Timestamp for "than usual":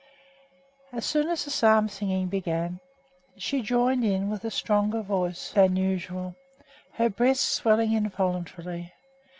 5.51-6.35